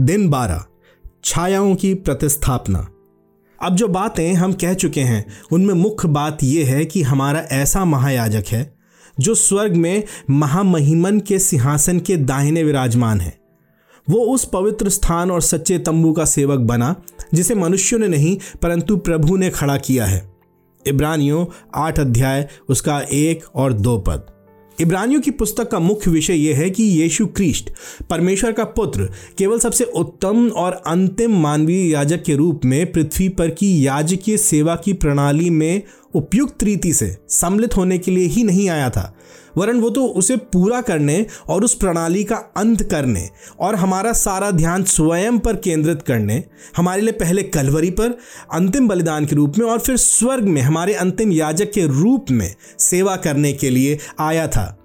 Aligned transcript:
दिन 0.00 0.28
बारह, 0.28 0.64
छायाओं 1.24 1.74
की 1.74 1.94
प्रतिस्थापना। 1.94 2.88
अब 3.62 3.76
जो 3.76 3.88
बातें 3.88 4.34
हम 4.34 4.52
कह 4.52 4.74
चुके 4.74 5.00
हैं, 5.00 5.26
उनमें 5.52 5.74
मुख्य 5.74 6.08
बात 6.08 6.38
यह 6.42 6.74
है 6.74 6.84
कि 6.84 7.02
हमारा 7.02 7.40
ऐसा 7.40 7.84
महायाजक 7.84 8.44
है, 8.48 8.74
जो 9.20 9.34
स्वर्ग 9.34 9.74
में 9.74 10.04
महामहिमन 10.30 11.20
के 11.20 11.38
सिंहासन 11.38 12.00
के 12.00 12.16
दाहिने 12.16 12.64
विराजमान 12.64 13.20
है। 13.20 13.38
वो 14.10 14.18
उस 14.18 14.44
पवित्र 14.44 14.88
स्थान 14.88 15.30
और 15.30 15.40
सच्चे 15.40 15.78
तंबू 15.78 16.12
का 16.12 16.24
सेवक 16.24 16.58
बना, 16.58 16.96
जिसे 17.34 17.54
मनुष्यों 17.54 18.00
ने 18.00 18.08
नहीं, 18.08 18.38
परंतु 18.62 18.96
प्रभु 18.96 19.36
ने 19.36 19.50
खड़ा 19.50 19.76
किया 19.76 20.06
है। 20.06 20.32
इब्रानियों 20.86 21.46
आठ 21.74 22.00
अध्याय, 22.00 22.48
उसका 22.68 23.00
एक 23.00 23.44
और 23.54 23.72
दो 23.72 23.98
पद। 23.98 24.26
इब्रानियों 24.80 25.20
की 25.20 25.30
पुस्तक 25.30 25.70
का 25.70 25.78
मुख्य 25.78 26.10
विषय 26.10 26.34
यह 26.34 26.56
है 26.56 26.70
कि 26.70 26.82
यीशु 26.82 27.26
क्रिस्ट, 27.26 27.70
परमेश्वर 28.10 28.52
का 28.52 28.64
पुत्र, 28.64 29.08
केवल 29.38 29.58
सबसे 29.58 29.84
उत्तम 29.84 30.48
और 30.48 30.72
अंतिम 30.72 31.40
मानवीय 31.40 31.92
याजक 31.92 32.22
के 32.22 32.36
रूप 32.36 32.60
में 32.64 32.92
पृथ्वी 32.92 33.28
पर 33.28 33.50
की 33.50 33.86
याजकीय 33.86 34.36
सेवा 34.36 34.76
की 34.76 34.92
प्रणाली 34.92 35.50
में 35.50 35.82
उपयुक्त 36.14 36.62
रीति 36.62 36.92
से 36.92 37.16
सम्मिलित 37.28 37.76
होने 37.76 37.98
के 37.98 38.10
लिए 38.10 38.26
ही 38.26 38.44
नहीं 38.44 38.68
आया 38.70 38.90
था। 38.90 39.14
वरन 39.56 39.80
वो 39.80 39.90
तो 39.90 40.06
उसे 40.06 40.36
पूरा 40.36 40.80
करने 40.80 41.26
और 41.48 41.64
उस 41.64 41.74
प्रणाली 41.74 42.24
का 42.24 42.36
अंत 42.56 42.82
करने 42.82 43.28
और 43.60 43.74
हमारा 43.74 44.12
सारा 44.12 44.50
ध्यान 44.50 44.84
स्वयं 44.84 45.38
पर 45.38 45.56
केंद्रित 45.56 46.02
करने, 46.02 46.44
हमारे 46.76 47.02
लिए 47.02 47.12
पहले 47.12 47.42
कलवरी 47.42 47.90
पर, 47.90 48.18
अंतिम 48.52 48.88
बलिदान 48.88 49.26
के 49.26 49.36
रूप 49.36 49.58
में 49.58 49.66
और 49.66 49.78
फिर 49.78 49.96
स्वर्ग 49.96 50.44
में, 50.44 50.62
हमारे 50.62 50.94
अंतिम 50.94 51.32
याजक 51.32 51.72
के 51.72 51.86
रूप 51.86 52.30
में 52.30 52.54
सेवा 52.78 53.16
करने 53.16 53.52
के 53.52 53.70
लिए 53.70 53.98
आया 54.20 54.46
था। 54.46 54.76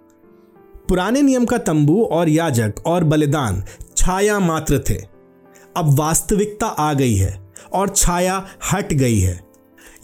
पुराने 0.90 1.22
नियम 1.22 1.46
का 1.46 1.58
तंबू 1.58 2.04
और 2.04 2.30
याजक 2.30 2.74
और 2.86 3.04
बलिदान 3.04 3.64
छाया 3.98 4.40
मात्र 4.40 4.84
थे। 4.90 4.96
अब 5.78 5.96
वास्तविकता 6.00 6.68
आ 6.68 6.94
गई 6.94 7.16
है 7.16 7.40
और 7.74 7.90
छाया 7.90 8.46
हट 8.74 8.94
गई 8.94 9.20
है। 9.20 9.40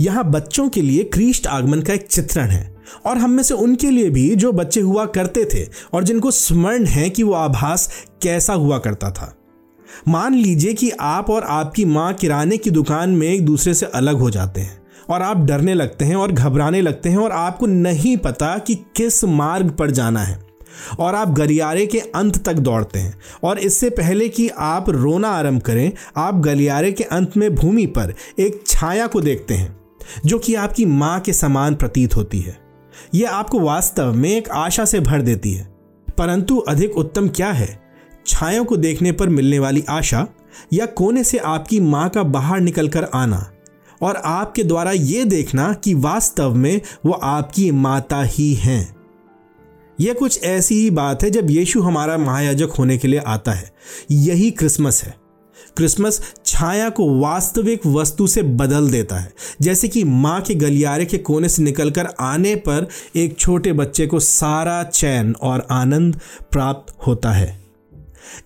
यहाँ 0.01 0.23
बच्चों 0.31 0.69
के 0.69 0.81
लिए 0.81 1.03
क्रीष्ट 1.03 1.47
आगमन 1.47 1.81
का 1.81 1.93
एक 1.93 2.07
चित्रण 2.07 2.47
है। 2.47 2.69
और 3.05 3.17
हम 3.17 3.31
में 3.31 3.43
से 3.43 3.53
उनके 3.53 3.89
लिए 3.89 4.09
भी 4.09 4.35
जो 4.35 4.51
बच्चे 4.51 4.81
हुआ 4.81 5.05
करते 5.05 5.45
थे 5.45 5.65
और 5.93 6.03
जिनको 6.03 6.31
स्मरण 6.31 6.85
है 6.85 7.09
कि 7.09 7.23
वो 7.23 7.33
आभास 7.33 7.89
कैसा 8.21 8.53
हुआ 8.53 8.77
करता 8.77 9.11
था। 9.11 9.33
मान 10.07 10.33
लीजिए 10.33 10.73
कि 10.73 10.89
आप 10.91 11.29
और 11.29 11.43
आपकी 11.43 11.85
माँ 11.85 12.13
किराने 12.13 12.57
की 12.57 12.71
दुकान 12.71 13.09
में 13.09 13.27
एक 13.27 13.45
दूसरे 13.45 13.73
से 13.73 13.85
अलग 13.85 14.17
हो 14.17 14.29
जाते 14.29 14.61
हैं 14.61 14.81
और 15.09 15.21
आप 15.21 15.37
डरने 15.37 15.73
लगते 15.73 16.05
हैं 16.05 16.15
और 16.15 16.31
घबराने 16.31 16.81
लगते 16.81 17.09
हैं 17.09 17.17
और 17.17 17.31
आपको 17.31 17.65
नहीं 17.65 18.15
पता 18.17 18.57
कि 18.57 18.75
किस 18.95 19.23
मार्ग 19.23 19.69
पर 19.69 19.91
जाना 19.91 20.23
है। 20.23 20.39
और 20.99 21.15
आप 21.15 21.29
गलियारे 21.29 21.85
के 21.85 21.99
अंत 21.99 22.37
तक 22.45 22.53
दौड़ते 22.53 22.99
हैं 22.99 23.19
और 23.43 23.59
इससे 23.59 23.89
पहले 23.89 24.29
कि 24.29 24.47
आप 24.49 24.89
रोना 24.89 25.29
आरंभ 25.29 25.61
करें, 25.61 25.91
आप 26.17 26.35
गलियारे 26.35 26.91
के 26.91 27.03
अंत 27.03 27.37
में 27.37 27.53
भूमि 27.55 27.85
पर 27.87 28.13
एक 28.39 28.63
छाया 28.67 29.07
को 29.07 29.21
देखते 29.21 29.53
हैं। 29.53 29.80
जो 30.25 30.39
कि 30.39 30.55
आपकी 30.55 30.85
माँ 30.85 31.19
के 31.19 31.33
समान 31.33 31.75
प्रतीत 31.75 32.15
होती 32.15 32.39
है। 32.39 32.57
यह 33.13 33.29
आपको 33.29 33.59
वास्तव 33.59 34.13
में 34.13 34.29
एक 34.29 34.49
आशा 34.49 34.85
से 34.85 34.99
भर 34.99 35.21
देती 35.21 35.53
है। 35.53 35.75
परंतु 36.17 36.57
अधिक 36.57 36.97
उत्तम 36.97 37.27
क्या 37.27 37.51
है? 37.51 37.81
छायों 38.27 38.65
को 38.65 38.77
देखने 38.77 39.11
पर 39.11 39.29
मिलने 39.29 39.59
वाली 39.59 39.83
आशा 39.89 40.27
या 40.73 40.85
कोने 40.85 41.23
से 41.23 41.37
आपकी 41.37 41.79
माँ 41.79 42.09
का 42.09 42.23
बाहर 42.23 42.59
निकलकर 42.59 43.03
आना 43.03 43.51
और 44.01 44.15
आपके 44.15 44.63
द्वारा 44.63 44.91
यह 44.91 45.25
देखना 45.25 45.73
कि 45.73 45.93
वास्तव 45.93 46.55
में 46.55 46.81
वो 47.05 47.11
आपकी 47.11 47.71
माता 47.71 48.23
ही 48.23 48.53
हैं। 48.53 48.95
यह 49.99 50.13
कुछ 50.13 50.43
ऐसी 50.43 50.75
ही 50.75 50.89
बात 50.89 51.23
है 51.23 51.29
जब 51.29 51.49
यीशु 51.49 51.81
हमारा 51.81 52.17
महायाजक 52.17 52.69
होने 52.79 52.97
के 52.97 53.07
लिए 53.07 53.19
आता 53.19 53.51
है। 53.51 53.71
यही 54.11 54.51
क्रिसमस 54.51 55.03
है। 55.03 55.15
क्रिसमस 55.77 56.33
छाया 56.61 56.89
को 56.89 57.19
वास्तविक 57.19 57.85
वस्तु 57.85 58.27
से 58.27 58.41
बदल 58.43 58.89
देता 58.91 59.15
है। 59.15 59.33
जैसे 59.61 59.87
कि 59.87 60.03
माँ 60.03 60.41
के 60.41 60.55
गलियारे 60.55 61.05
के 61.05 61.17
कोने 61.17 61.49
से 61.49 61.63
निकलकर 61.63 62.07
आने 62.19 62.55
पर 62.55 62.87
एक 63.15 63.39
छोटे 63.39 63.73
बच्चे 63.73 64.07
को 64.07 64.19
सारा 64.19 64.83
चैन 64.83 65.35
और 65.41 65.67
आनंद 65.71 66.19
प्राप्त 66.51 66.93
होता 67.07 67.31
है। 67.31 67.59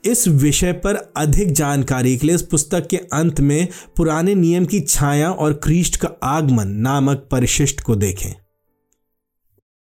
इस 0.05 0.27
विषय 0.27 0.73
पर 0.73 1.13
अधिक 1.17 1.51
जानकारी 1.51 2.17
के 2.17 2.27
लिए 2.27 2.35
इस 2.35 2.41
पुस्तक 2.41 2.87
के 2.87 2.97
अंत 2.97 3.39
में 3.39 3.67
पुराने 3.97 4.35
नियम 4.35 4.65
की 4.65 4.79
छाया 4.79 5.31
और 5.31 5.53
क्रीष्ट 5.53 5.95
का 5.95 6.09
आगमन 6.23 6.67
नामक 6.67 7.27
परिशिष्ट 7.31 7.81
को 7.81 7.95
देखें। 7.95 8.44